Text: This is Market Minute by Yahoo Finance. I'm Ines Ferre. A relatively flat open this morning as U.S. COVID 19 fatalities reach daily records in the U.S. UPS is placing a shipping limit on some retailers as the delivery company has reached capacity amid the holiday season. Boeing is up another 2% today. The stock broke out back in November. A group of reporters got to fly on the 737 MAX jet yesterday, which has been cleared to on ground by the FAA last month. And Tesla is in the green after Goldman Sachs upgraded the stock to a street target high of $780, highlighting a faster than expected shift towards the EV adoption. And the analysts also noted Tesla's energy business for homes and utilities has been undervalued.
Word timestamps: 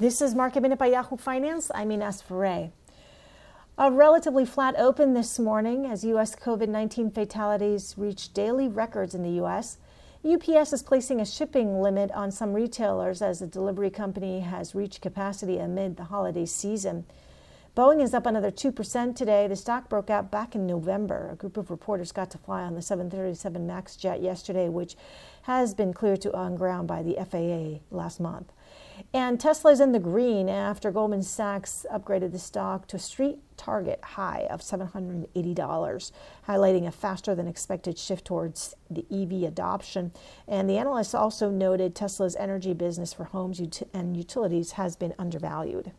This 0.00 0.22
is 0.22 0.32
Market 0.32 0.60
Minute 0.60 0.78
by 0.78 0.86
Yahoo 0.86 1.16
Finance. 1.16 1.72
I'm 1.74 1.90
Ines 1.90 2.22
Ferre. 2.22 2.70
A 3.76 3.90
relatively 3.90 4.46
flat 4.46 4.76
open 4.78 5.12
this 5.12 5.40
morning 5.40 5.86
as 5.86 6.04
U.S. 6.04 6.36
COVID 6.36 6.68
19 6.68 7.10
fatalities 7.10 7.96
reach 7.96 8.32
daily 8.32 8.68
records 8.68 9.12
in 9.16 9.24
the 9.24 9.42
U.S. 9.42 9.78
UPS 10.24 10.72
is 10.72 10.84
placing 10.84 11.20
a 11.20 11.26
shipping 11.26 11.82
limit 11.82 12.12
on 12.12 12.30
some 12.30 12.52
retailers 12.52 13.20
as 13.20 13.40
the 13.40 13.48
delivery 13.48 13.90
company 13.90 14.38
has 14.38 14.72
reached 14.72 15.00
capacity 15.00 15.58
amid 15.58 15.96
the 15.96 16.04
holiday 16.04 16.46
season. 16.46 17.04
Boeing 17.76 18.02
is 18.02 18.12
up 18.12 18.26
another 18.26 18.50
2% 18.50 19.14
today. 19.14 19.46
The 19.46 19.54
stock 19.54 19.88
broke 19.88 20.10
out 20.10 20.30
back 20.30 20.54
in 20.54 20.66
November. 20.66 21.30
A 21.32 21.36
group 21.36 21.56
of 21.56 21.70
reporters 21.70 22.10
got 22.10 22.30
to 22.32 22.38
fly 22.38 22.62
on 22.62 22.74
the 22.74 22.82
737 22.82 23.66
MAX 23.66 23.94
jet 23.96 24.20
yesterday, 24.20 24.68
which 24.68 24.96
has 25.42 25.74
been 25.74 25.92
cleared 25.92 26.20
to 26.22 26.34
on 26.34 26.56
ground 26.56 26.88
by 26.88 27.02
the 27.02 27.14
FAA 27.14 27.84
last 27.96 28.18
month. 28.18 28.52
And 29.14 29.38
Tesla 29.38 29.70
is 29.70 29.80
in 29.80 29.92
the 29.92 30.00
green 30.00 30.48
after 30.48 30.90
Goldman 30.90 31.22
Sachs 31.22 31.86
upgraded 31.92 32.32
the 32.32 32.38
stock 32.38 32.88
to 32.88 32.96
a 32.96 32.98
street 32.98 33.38
target 33.56 34.00
high 34.02 34.46
of 34.50 34.60
$780, 34.60 36.12
highlighting 36.48 36.86
a 36.86 36.90
faster 36.90 37.34
than 37.34 37.46
expected 37.46 37.96
shift 37.96 38.24
towards 38.24 38.74
the 38.90 39.06
EV 39.10 39.48
adoption. 39.48 40.12
And 40.48 40.68
the 40.68 40.78
analysts 40.78 41.14
also 41.14 41.48
noted 41.48 41.94
Tesla's 41.94 42.34
energy 42.36 42.74
business 42.74 43.12
for 43.12 43.24
homes 43.24 43.60
and 43.94 44.16
utilities 44.16 44.72
has 44.72 44.96
been 44.96 45.14
undervalued. 45.16 45.92